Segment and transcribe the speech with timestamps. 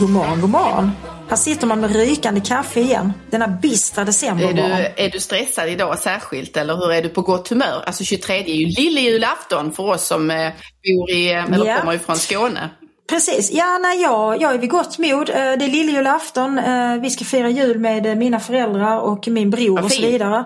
[0.00, 0.90] God morgon, god morgon.
[1.28, 3.12] Här sitter man med rykande kaffe igen.
[3.30, 4.70] Denna bistra Är decembermorgon.
[4.96, 7.82] du, är du stressad idag särskilt eller hur är du på gott humör?
[7.86, 10.48] Alltså 23 är ju lillejulafton för oss som eh,
[10.84, 11.80] bor i, eller Ja.
[11.80, 12.70] kommer ifrån Skåne.
[13.12, 13.50] Precis.
[13.52, 15.28] Ja, nej, jag, jag är vid gott mod.
[15.30, 16.58] Eh, Det är lilljulafton.
[16.58, 20.02] Eh, Vi ska fira jul med eh, mina föräldrar och min bror Vad och så
[20.02, 20.44] vidare.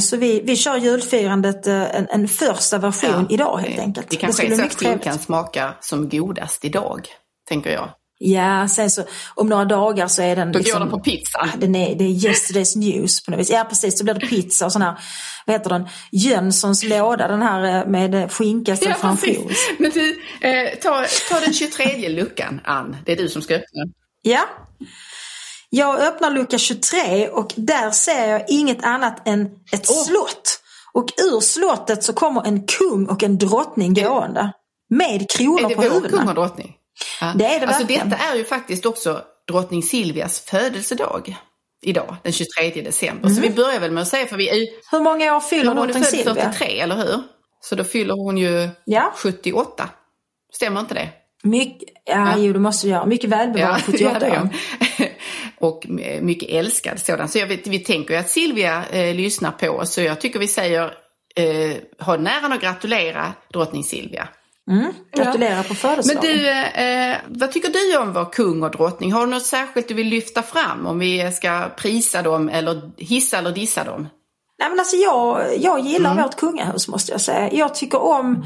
[0.00, 4.10] Så vi, vi kör julfirandet en, en första version idag helt det- enkelt.
[4.10, 7.08] Det kanske ska är så att skinkan smakar som godast idag,
[7.48, 7.88] tänker jag.
[8.20, 9.02] Ja, sen så
[9.34, 11.48] om några dagar så är den Då liksom, går den på pizza.
[11.58, 13.50] Den är, det är yesterday's news på något vis.
[13.50, 14.98] Ja precis, så blir det pizza och sån här,
[15.46, 19.70] vad heter den, Jönssons låda, den här eh, med skinka istället för ansjovis.
[19.78, 22.96] Men du, eh, ta, ta den 23 luckan, Ann.
[23.04, 23.82] Det är du som ska öppna.
[24.22, 24.40] Ja.
[25.70, 30.60] Jag öppnar lucka 23 och där ser jag inget annat än ett slott.
[30.92, 34.52] Och ur slottet så kommer en kung och en drottning gående.
[34.90, 36.34] Med Är kronor det på vår kung och huvudena.
[36.34, 36.74] drottning?
[37.20, 37.32] Ja.
[37.36, 38.08] Det är det alltså, verkligen.
[38.08, 41.36] Detta är ju faktiskt också drottning Silvias födelsedag.
[41.82, 43.28] Idag, den 23 december.
[43.28, 44.68] Så vi börjar väl med att säga, för vi är.
[44.90, 46.34] Hur många år fyller Hon är drottning född Silvia?
[46.34, 47.22] 43, eller hur?
[47.60, 49.12] Så då fyller hon ju Ja.
[49.16, 49.90] 78.
[50.52, 51.08] Stämmer inte det?
[51.42, 53.06] Mycket, ja, jo det måste du göra.
[53.06, 54.36] Mycket välbevarad 78 det är år.
[54.36, 54.50] hon.
[55.68, 55.86] Och
[56.20, 57.28] mycket älskad sådan.
[57.28, 59.92] Så jag vet, vi tänker ju att Silvia eh, lyssnar på oss.
[59.92, 60.84] Så jag tycker vi säger,
[61.36, 64.28] eh, ha näran att gratulera drottning Silvia.
[64.68, 66.22] Mm, gratulerar på Men födelsedagen.
[66.36, 69.12] du, eh, vad tycker du om vår kung och drottning?
[69.12, 70.86] Har du något särskilt du vill lyfta fram?
[70.86, 74.08] Om vi ska prisa dem eller hissa eller dissa dem?
[74.60, 76.22] Nej, men alltså jag, jag gillar Mm.
[76.24, 77.52] vårt kungahus måste jag säga.
[77.52, 78.44] Jag tycker om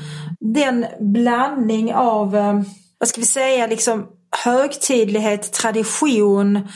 [0.55, 2.61] den blandning av, eh,
[2.99, 4.07] vad ska vi säga, liksom
[4.45, 6.69] högtidlighet, tradition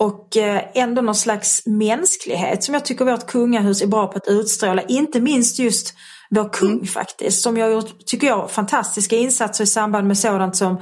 [0.00, 4.28] och eh, ändå någon slags mänsklighet som jag tycker vårt kungahus är bra på att
[4.28, 4.82] utstråla.
[4.82, 5.94] Inte minst just
[6.30, 6.86] vår kung Mm.
[6.86, 10.80] faktiskt som jag gjort, tycker jag, fantastiska insatser i samband med sådant som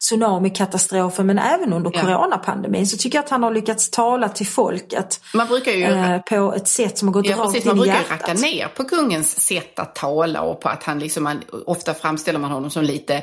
[0.00, 2.00] tsunamikatastrofen men även under Ja.
[2.00, 6.18] coronapandemin så tycker jag att han har lyckats tala till folket Man brukar ju eh,
[6.22, 7.64] på ett sätt som har gått Ja, rakt precis.
[7.64, 8.28] in Man i brukar ju hjärtat.
[8.28, 12.38] racka ner på kungens sätt att tala och på att han liksom, man, ofta framställer
[12.38, 13.22] man honom som lite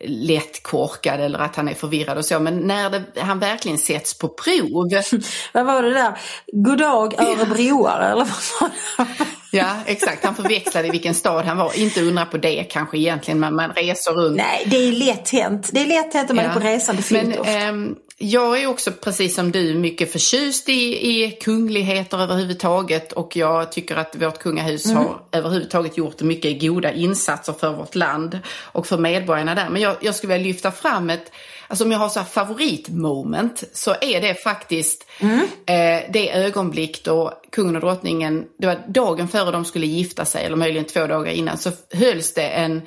[0.00, 2.40] lättkorkad eller att han är förvirrad och så.
[2.40, 4.88] Men när det, han verkligen sätts på prov,
[5.52, 6.18] Vad var det där?
[6.52, 8.28] Goddag örebroare eller vad
[8.60, 9.26] var det?
[9.50, 11.78] Ja exakt, han förväxlade i vilken stad han var.
[11.78, 14.36] Inte undra på det kanske egentligen, men man reser runt.
[14.36, 15.70] Nej, det är lätt hänt.
[15.72, 18.92] Det är lätt hänt om man är på resande fot Men ehm, jag är också
[18.92, 24.86] precis som du mycket förtjust i, i kungligheter överhuvudtaget och jag tycker att vårt kungahus
[24.86, 24.96] Mm.
[24.98, 29.68] har överhuvudtaget gjort mycket goda insatser för vårt land och för medborgarna där.
[29.68, 31.32] Men jag, jag skulle vilja lyfta fram ett,
[31.68, 35.40] alltså om jag har så här favoritmoment så är det faktiskt Mm.
[35.66, 40.44] eh, det ögonblick då kungen och drottningen, det var dagen före de skulle gifta sig
[40.44, 42.82] eller möjligen två dagar innan så hölls det en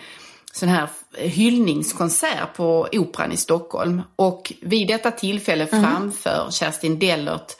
[0.53, 4.01] sån här hyllningskonsert på Operan i Stockholm.
[4.15, 7.51] Och vid detta tillfälle framför Kerstin Dellert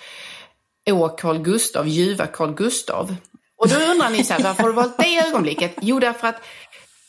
[0.92, 3.16] Å Carl Gustav, ljuva Carl Gustav.
[3.58, 5.76] Och då undrar ni så här, varför har du valt det ögonblicket?
[5.82, 6.42] Jo, därför att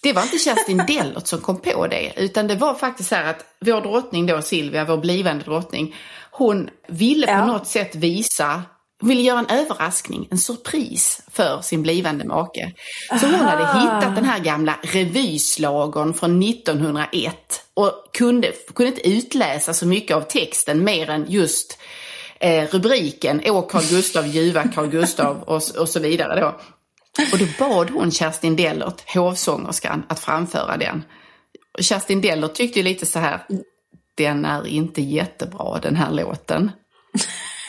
[0.03, 3.31] det var inte Kerstin Dellert som kom på det, utan det var faktiskt så här
[3.31, 5.95] att vår drottning då, Silvia, vår blivande drottning,
[6.31, 7.47] hon ville på Ja.
[7.47, 8.63] något sätt visa
[9.01, 12.73] hon ville göra en överraskning, en surpris för sin blivande make.
[13.21, 17.35] Så hon hade hittat den här gamla revyslagern från 1901
[17.75, 21.79] och kunde, kunde inte utläsa så mycket av texten mer än just
[22.41, 26.61] eh, rubriken Å Carl Gustav, ljuva Carl Gustav och, och så vidare då.
[27.33, 31.05] Och då bad hon Kerstin Dellert, hovsångerskan, att framföra den.
[31.81, 33.47] Kerstin Dellert tyckte ju lite så här,
[34.17, 36.71] den är inte jättebra den här låten.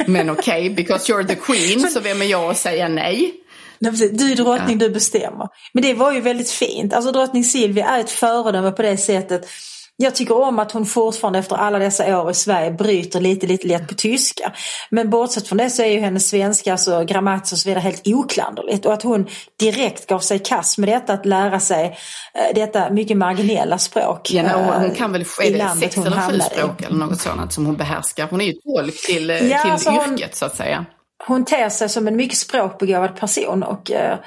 [0.07, 3.33] Men okej, because you're the queen, så vem är jag att säga nej?
[3.79, 5.47] Du är drottning, du bestämmer.
[5.73, 6.93] Men det var ju väldigt fint.
[6.93, 9.47] Alltså drottning Silvia är ett föredöme på det sättet.
[10.01, 13.67] Jag tycker om att hon fortfarande efter alla dessa år i Sverige bryter lite, lite
[13.67, 14.51] lätt på tyska.
[14.89, 18.07] Men bortsett från det så är ju hennes svenska, alltså grammatik och så vidare helt
[18.07, 18.85] oklanderligt.
[18.85, 19.27] Och att hon
[19.59, 21.85] direkt gav sig i kast med detta, att lära sig
[22.33, 24.31] eh, detta mycket marginella språk.
[24.31, 26.41] Ja, hon, hon eh, kan väl, är det sex hon eller sju i.
[26.41, 28.27] språk eller något sådant som hon behärskar?
[28.29, 30.85] Hon är ju tolk till, eh, Ja, till alltså hon- yrket så att säga.
[31.27, 34.17] hon ter sig som en mycket språkbegåvad person och eh,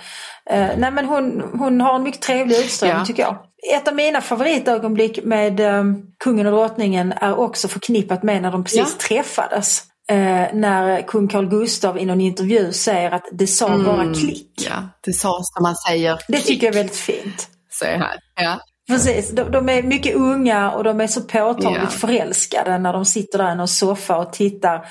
[0.51, 3.05] nej men hon, hon har en mycket trevlig utstrålning Ja.
[3.05, 3.37] tycker jag.
[3.73, 5.85] Ett av mina favoritögonblick med eh,
[6.25, 9.07] kungen och drottningen är också förknippat med när de precis Ja.
[9.09, 9.83] träffades.
[10.11, 10.17] Eh,
[10.53, 14.51] när kung Carl Gustav i någon intervju säger att det sa bara klick.
[14.71, 16.19] Ja, det sa som man säger.
[16.29, 17.49] Det tycker jag är väldigt fint.
[17.79, 18.17] Säger här.
[18.41, 18.59] Ja.
[18.89, 21.89] Precis, de, de är mycket unga och de är så påtagligt Ja.
[21.91, 24.87] förälskade när de sitter där i någon soffa och tittar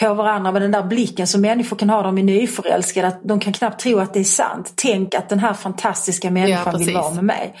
[0.00, 3.06] på varandra med den där blicken som människor kan ha de är nyförälskade.
[3.08, 4.72] Att de kan knappt tro att det är sant.
[4.76, 6.94] Tänk att den här fantastiska människan vill precis.
[6.94, 7.54] vara med mig.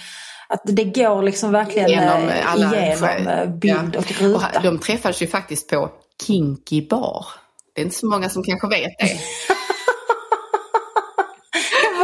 [0.52, 3.98] Att det går liksom verkligen Genom eh, alla igenom eh, bild ja.
[3.98, 4.46] och ruta.
[4.56, 5.90] Och de träffades ju faktiskt på
[6.26, 7.26] Kinky Bar.
[7.74, 9.18] Det är inte så många som kanske vet det.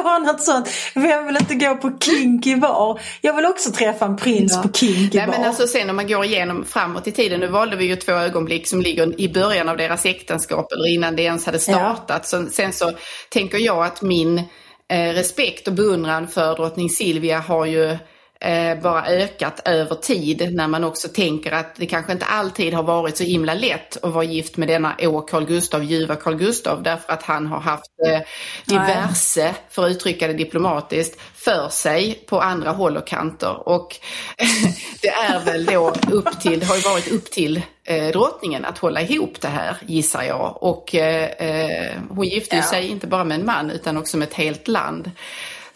[0.04, 0.68] Var något sånt.
[0.94, 3.00] Vem vill inte gå på kinky bar?
[3.20, 4.62] Jag vill också träffa en prins Ja.
[4.62, 5.34] på kinky Nej, bar.
[5.34, 8.12] men alltså sen om man går igenom framåt i tiden, nu valde vi ju två
[8.12, 12.26] ögonblick som ligger i början av deras äktenskap eller innan det ens hade startat.
[12.26, 12.92] Så, sen så
[13.30, 14.38] tänker jag att min
[14.88, 17.96] eh, respekt och beundran för drottning Silvia har ju eh,
[18.82, 23.16] bara ökat över tid när man också tänker att det kanske inte alltid har varit
[23.16, 27.12] så himla lätt att vara gift med denna Å Carl Gustav, ljuva Carl Gustav därför
[27.12, 28.20] att han har haft eh,
[28.64, 33.68] diverse, för att uttrycka det diplomatiskt, för sig på andra håll och kanter.
[33.68, 33.96] Och
[35.02, 38.78] det är väl då upp till, det har ju varit upp till eh, drottningen att
[38.78, 40.62] hålla ihop det här gissar jag.
[40.62, 42.62] Och eh, eh, hon gifte Ja.
[42.62, 45.10] sig inte bara med en man utan också med ett helt land.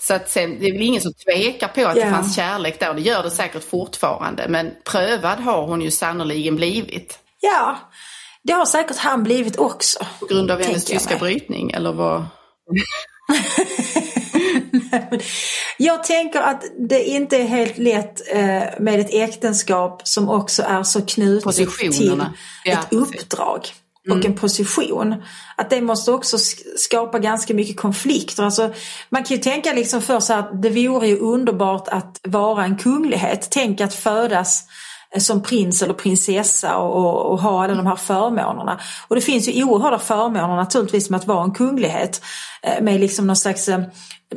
[0.03, 2.05] Så att sen, det är väl ingen som tvekar på att Ja.
[2.05, 4.49] det fanns kärlek där det gör det säkert fortfarande.
[4.49, 7.19] Men prövad har hon ju sannoliken blivit.
[7.41, 7.77] Ja,
[8.43, 10.07] det har säkert han blivit också.
[10.21, 11.19] På grund av hennes tyska mig.
[11.19, 12.25] brytning eller vad?
[15.79, 20.83] Jag tänker att det inte är helt lätt eh, med ett äktenskap som också är
[20.83, 22.25] så knutet till.
[22.65, 22.99] Ja, ett precis.
[23.23, 23.69] uppdrag
[24.11, 25.23] och en position.
[25.57, 28.43] Att det måste också sk- skapa ganska mycket konflikter.
[28.43, 28.75] Alltså,
[29.09, 32.77] man kan ju tänka liksom för sig att det vore ju underbart att vara en
[32.79, 33.49] kunglighet.
[33.51, 34.65] Tänk att födas
[35.19, 38.81] som prins eller prinsessa och, och, ha alla de här förmånerna.
[39.09, 42.23] Och det finns ju oerhörda förmåner naturligtvis med att vara en kunglighet.
[42.63, 43.81] eh, Med liksom någon slags, eh,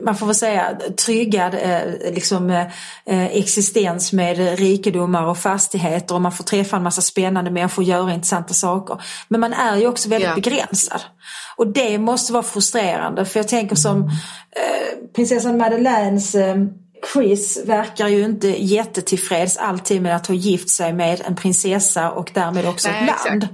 [0.03, 1.79] man får väl säga tryggad eh,
[2.13, 2.65] liksom,
[3.05, 8.13] existens med rikedomar och fastigheter och man får träffa en massa spännande människor och göra
[8.13, 9.01] intressanta saker.
[9.27, 10.35] Men man är ju också väldigt Ja.
[10.35, 11.01] begränsad.
[11.55, 14.09] Och det måste vara frustrerande för jag tänker som
[15.15, 16.35] prinsessan Madeleines
[17.13, 22.31] Chris verkar ju inte jättetillfreds alltid med att ha gift sig med en prinsessa och
[22.33, 23.29] därmed också Nej, ett exakt.
[23.29, 23.47] land.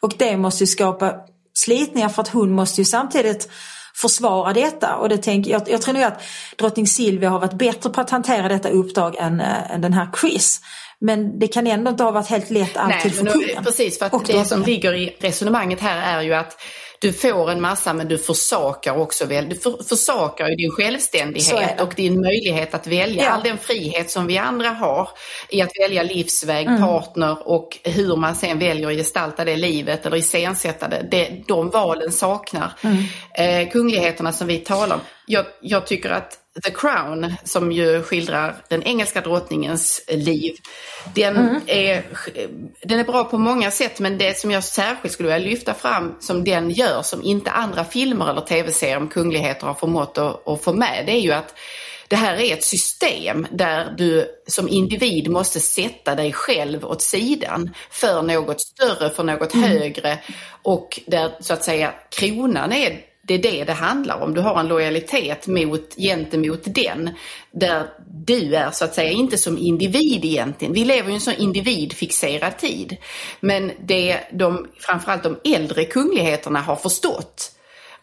[0.00, 1.14] Och det måste ju skapa
[1.54, 3.48] slitningar för att hon måste ju samtidigt
[3.94, 4.96] försvara detta.
[4.96, 6.22] Och det tänker, jag, jag tror nog att
[6.58, 10.08] drottning Silvia har varit bättre på att hantera detta uppdrag än, äh, än den här
[10.20, 10.60] Chris.
[10.98, 13.64] Men det kan ändå inte ha varit helt lätt alltid för men kungen.
[13.64, 16.56] Precis, för Och att det som ligger i resonemanget här är ju att
[17.00, 19.48] du får en massa men du försakar också väl.
[19.48, 23.24] Du för, försakar ju din självständighet och din möjlighet att välja.
[23.24, 23.30] Ja.
[23.30, 25.08] All den frihet som vi andra har
[25.48, 26.80] i att välja livsväg, Mm.
[26.82, 31.08] partner och hur man sen väljer att gestalta det livet eller iscensätta det.
[31.10, 32.96] det de valen saknar Mm.
[33.64, 35.00] eh, kungligheterna som vi talar om.
[35.26, 40.54] Jag, jag tycker att The Crown, som ju skildrar den engelska drottningens liv,
[41.14, 41.60] den, Mm.
[41.66, 42.02] är,
[42.82, 46.16] den är bra på många sätt men det som jag särskilt skulle vilja lyfta fram
[46.20, 50.64] som den gör som inte andra filmer eller tv-serier om kungligheter har förmått att, att
[50.64, 51.54] få med, det är ju att
[52.08, 57.74] det här är ett system där du som individ måste sätta dig själv åt sidan
[57.90, 60.18] för något större, för något högre
[60.62, 64.34] och där så att säga kronan är det är det det handlar om.
[64.34, 67.10] Du har en lojalitet mot, gentemot den.
[67.52, 67.86] Där
[68.26, 70.74] du är så att säga inte som individ egentligen.
[70.74, 72.96] Vi lever ju i en sån individfixerad tid.
[73.40, 77.52] Men det de, framförallt de äldre kungligheterna har förstått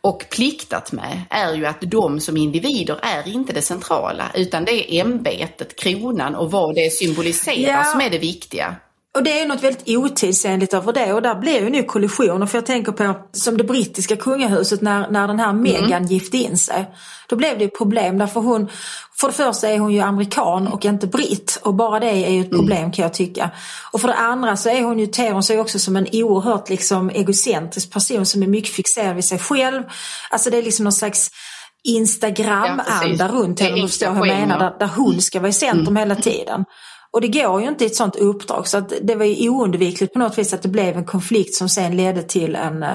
[0.01, 4.71] och pliktat med är ju att de som individer är inte det centrala utan det
[4.71, 7.83] är ämbetet, kronan och vad det symboliserar Ja.
[7.83, 8.75] som är det viktiga.
[9.15, 12.45] Och det är ju något väldigt otidsenligt över det och där blir ju nu kollisioner
[12.45, 16.57] för jag tänker på som det brittiska kungahuset när, när den här Meghan gifte in
[16.57, 16.91] sig.
[17.27, 18.69] Då blev det problem därför hon,
[19.19, 22.41] för det första är hon ju amerikan och inte britt och bara det är ju
[22.41, 23.51] ett problem kan jag tycka.
[23.91, 26.69] Och för det andra så är hon ju, ter hon sig också som en oerhört
[26.69, 29.83] liksom egocentrisk person som är mycket fixerad vid sig själv.
[30.29, 31.31] Alltså det är liksom någon slags
[31.85, 33.21] Ja, Instagram-anda precis.
[33.21, 35.95] runt henne, om du förstår hur jag menar, där, där hon ska vara i centrum
[35.95, 36.65] hela tiden.
[37.13, 40.13] Och det går ju inte i ett sånt uppdrag så att det var ju oundvikligt
[40.13, 42.89] på något vis att det blev en konflikt som sen ledde till, en, eh,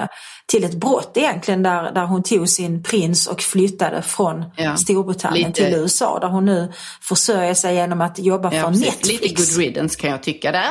[0.45, 5.47] till ett brott egentligen där, där hon tog sin prins och flyttade från Ja, Storbritannien
[5.47, 6.71] lite- till USA där hon nu
[7.01, 8.85] försörjer sig genom att jobba Ja, för precis.
[8.85, 9.21] Netflix.
[9.21, 10.69] Lite good riddance kan jag tycka där.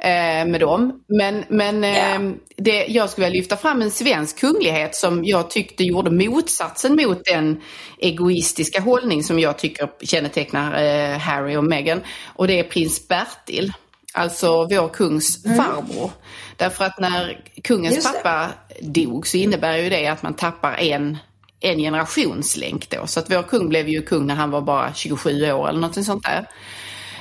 [0.00, 1.00] Eh, med dem.
[1.08, 2.20] Men, men Ja.
[2.56, 7.24] det, jag skulle vilja lyfta fram en svensk kunglighet som jag tyckte gjorde motsatsen mot
[7.24, 7.60] den
[7.98, 12.00] egoistiska hållning som jag tycker kännetecknar eh, Harry och Meghan.
[12.34, 13.72] Och det är prins Bertil.
[14.14, 16.10] Alltså vår kungs farbror.
[16.56, 18.18] Därför att när kungens Just det.
[18.18, 18.48] pappa
[18.80, 21.18] dog så innebär ju det att man tappar en
[21.60, 23.06] en generationslänk då.
[23.06, 26.04] Så att vår kung blev ju kung när han var bara 27 år eller något
[26.04, 26.46] sånt där.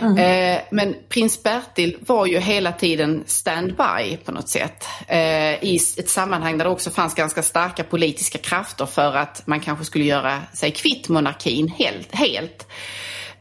[0.01, 0.17] Mm.
[0.17, 4.85] Eh, men prins Bertil var ju hela tiden standby på något sätt.
[5.07, 9.59] Eh, I ett sammanhang där det också fanns ganska starka politiska krafter för att man
[9.59, 12.15] kanske skulle göra sig kvitt monarkin helt.
[12.15, 12.67] helt.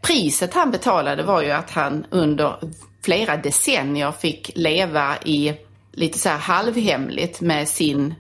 [0.03, 2.57] priset han betalade var ju att han under
[3.05, 5.55] flera decennier fick leva i
[5.93, 8.15] lite så här halvhemligt med sin,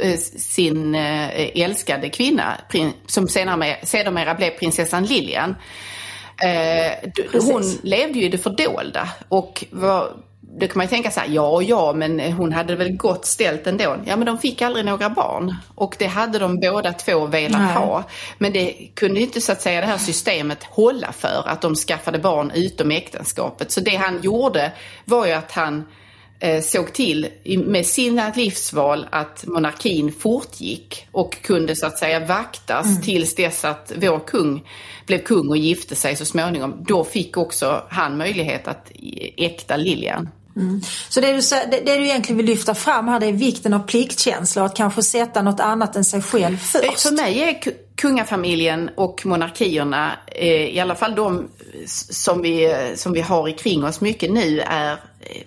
[0.00, 2.60] eh, sin eh, älskade kvinna
[3.06, 5.54] som senare, sedermera blev prinsessan Lilian.
[6.40, 10.08] Eh, hon levde ju i det fördolda och var,
[10.40, 13.66] det kan man ju tänka så här, ja ja men hon hade väl gott ställt
[13.66, 13.96] ändå.
[14.06, 17.74] Ja men de fick aldrig några barn och det hade de båda två velat Nej.
[17.74, 18.04] ha.
[18.38, 22.18] Men det kunde inte så att säga det här systemet hålla för att de skaffade
[22.18, 23.72] barn utom äktenskapet.
[23.72, 24.72] Så det han gjorde
[25.04, 25.84] var ju att han
[26.62, 27.28] såg till
[27.66, 33.92] med sina livsval att monarkin fortgick och kunde så att säga vaktas tills dess att
[33.96, 34.68] vår kung
[35.06, 36.84] blev kung och gifte sig så småningom.
[36.88, 38.92] Då fick också han möjlighet att
[39.36, 40.28] äkta Lilian.
[41.08, 43.78] Så det du, det, det du egentligen vill lyfta fram här det är vikten av
[43.78, 47.00] pliktkänsla och att kanske sätta något annat än sig själv Eh, först.
[47.00, 51.48] För mig är ku- kungafamiljen och monarkierna, eh, i alla fall de
[51.86, 55.42] som vi, eh, som vi har kring oss mycket nu, är, eh,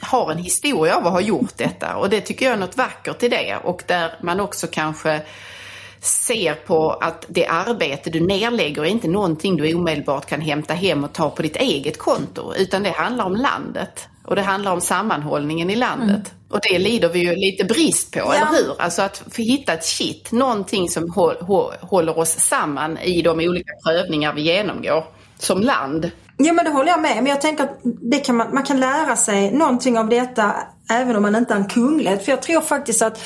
[0.00, 1.96] har en historia av att ha gjort detta.
[1.96, 3.56] Och det tycker jag är något vackert i det.
[3.64, 5.22] Och där man också kanske
[6.00, 11.04] ser på att det arbete du nedlägger är inte någonting du omedelbart kan hämta hem
[11.04, 12.54] och ta på ditt eget konto.
[12.56, 14.08] Utan det handlar om landet.
[14.24, 16.32] Och det handlar om sammanhållningen i landet.
[16.50, 18.80] Och det lider vi ju lite brist på, eller hur?
[18.82, 23.38] Alltså att få hitta ett kitt, någonting som hå- hå- håller oss samman i de
[23.40, 25.04] olika prövningar vi genomgår
[25.38, 26.10] som land.
[26.42, 28.80] Ja men det håller jag med Men jag tänker att det kan man, man kan
[28.80, 30.52] lära sig någonting av detta
[30.90, 32.24] även om man inte är en kunglighet.
[32.24, 33.22] För jag tror faktiskt att,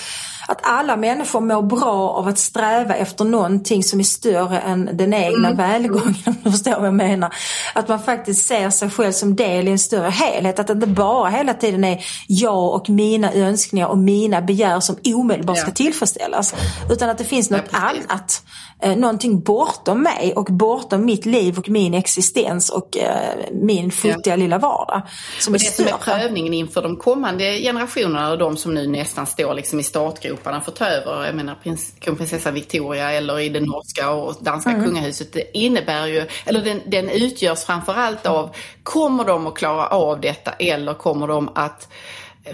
[0.49, 5.15] att alla människor mår bra av att sträva efter någonting som är större än den
[5.15, 6.15] egna välgången.
[6.27, 7.35] Om du förstår vad jag menar.
[7.75, 10.59] Att man faktiskt ser sig själv som del i en större helhet.
[10.59, 14.97] Att det inte bara hela tiden är jag och mina önskningar och mina begär som
[15.15, 15.75] omedelbart ska Ja.
[15.75, 16.55] tillfredsställas.
[16.91, 18.43] Utan att det finns något Ja, annat.
[18.83, 23.17] Eh, någonting bortom mig och bortom mitt liv och min existens och eh,
[23.53, 25.03] min futtiga lilla vardag.
[25.41, 26.19] Som är Det som är större.
[26.19, 30.51] prövningen inför de kommande generationerna och de som nu nästan står liksom i startgroparna för
[30.51, 35.33] att ta över, jag menar prins, kronprinsessa Victoria eller i det norska och danska kungahuset,
[35.33, 40.53] det innebär ju, eller den, den utgörs framförallt av, kommer de att klara av detta
[40.53, 41.89] eller kommer de att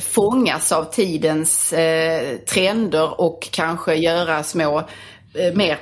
[0.01, 4.79] fångas av tidens eh, trender och kanske göra små,
[5.35, 5.79] eh, mer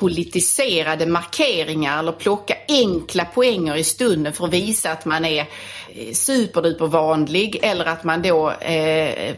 [0.00, 5.46] politiserade markeringar eller plocka enkla poänger i stunden för att visa att man är
[5.94, 9.34] eh, superduper vanlig eller att man då, eh,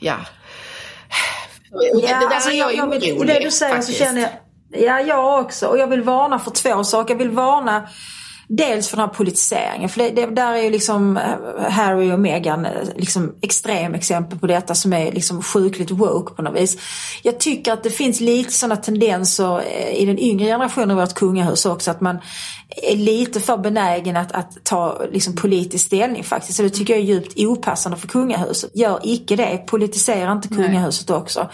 [0.00, 0.16] ja.
[1.70, 3.98] Det alltså är jag, vill, orolig Det du säger faktiskt.
[3.98, 4.30] så känner jag,
[4.82, 5.66] ja jag också.
[5.66, 7.14] Och jag vill varna för två saker.
[7.14, 7.88] Jag vill varna
[8.50, 12.20] Dels för den här politiseringen, för det, det där är ju liksom eh, Harry och
[12.20, 16.76] Meghan eh, liksom extrem exempel på detta som är liksom sjukligt woke på något vis.
[17.22, 21.14] Jag tycker att det finns lite sådana tendenser eh, i den yngre generationen av vårt
[21.14, 22.18] kungahus också att man
[22.82, 26.56] är lite för benägen att, att ta liksom politisk ställning faktiskt.
[26.56, 28.70] Så det tycker jag är djupt opassande för kungahuset.
[28.74, 31.48] Gör icke det, politisera inte kungahuset också.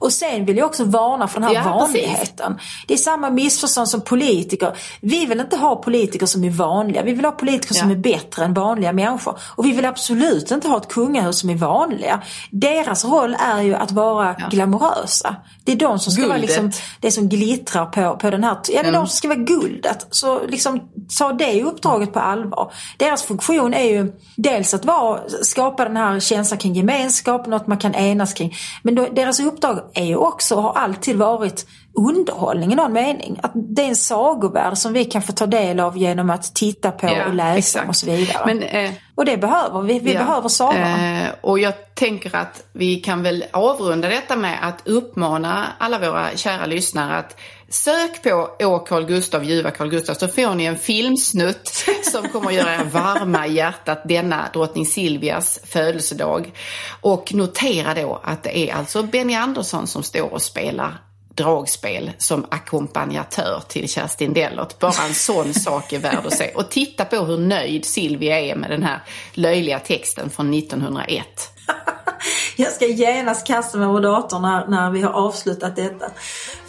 [0.00, 1.80] Och sen vill jag också varna för den här Ja, precis.
[1.80, 2.58] vanligheten.
[2.86, 4.76] Det är samma missförstånd som politiker.
[5.00, 7.02] Vi vill inte ha politiker som är vanliga.
[7.02, 7.96] Vi vill ha politiker som Ja.
[7.96, 9.38] är bättre än vanliga människor.
[9.56, 12.22] Och vi vill absolut inte ha ett kungahus som är vanliga.
[12.50, 15.36] Deras roll är ju att vara glamorösa.
[15.64, 16.58] Det är de som ska vara Guldet.
[16.58, 16.66] Mm.
[16.70, 18.56] liksom, det som glittrar på, på den här...
[18.68, 20.06] Ja, det är de som ska vara guldet.
[20.10, 20.80] Så liksom,
[21.18, 22.72] ta det uppdraget på allvar.
[22.96, 27.78] Deras funktion är ju dels att vara, skapa den här känslan kring gemenskap, något man
[27.78, 28.54] kan enas kring.
[28.82, 33.40] Men då, deras uppdrag är ju också, har alltid varit, underhållning i någon mening.
[33.42, 36.90] Att det är en sagovärld som vi kan få ta del av genom att titta
[36.90, 37.88] på Ja, och läsa exakt.
[37.88, 38.42] och så vidare.
[38.46, 39.98] Men, eh, och det behöver vi.
[39.98, 40.18] Vi Ja.
[40.24, 41.20] behöver sagorna.
[41.22, 46.26] Eh, och jag tänker att vi kan väl avrunda detta med att uppmana alla våra
[46.36, 47.36] kära lyssnare att
[47.72, 51.68] Sök på Å Carl Gustav, ljuva Carl Gustav så får ni en filmsnutt
[52.12, 56.52] som kommer att göra er varma i hjärtat denna drottning Silvias födelsedag.
[57.00, 60.98] Och notera då att det är alltså Benny Andersson som står och spelar
[61.34, 64.78] dragspel som ackompanjatör till Kerstin Dellert.
[64.78, 66.52] Bara en sån sak är värd att se.
[66.54, 71.26] Och titta på hur nöjd Silvia är med den här löjliga texten från 1901.
[72.56, 76.10] Jag ska genast kasta mig över datorn när, när vi har avslutat detta.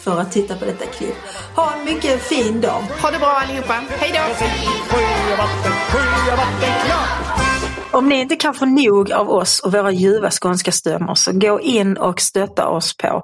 [0.04, 1.14] För att titta på detta klipp.
[1.56, 2.82] Ha en mycket fin dag.
[3.02, 3.74] Ha det bra allihopa.
[3.88, 4.20] Hej då!
[7.98, 11.60] Om ni inte kan få nog av oss och våra ljuva skånska stämmor så gå
[11.60, 13.22] in och stötta oss på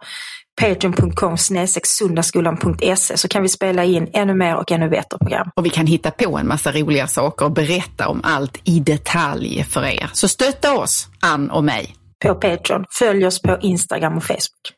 [0.60, 1.36] patreon.com
[1.84, 5.50] sundagskolan.se så kan vi spela in ännu mer och ännu bättre program.
[5.56, 9.64] Och vi kan hitta på en massa roliga saker och berätta om allt i detalj
[9.64, 10.10] för er.
[10.12, 11.94] Så stötta oss, Ann och mig.
[12.24, 12.84] På Patreon.
[12.98, 14.77] Följ oss på Instagram och Facebook.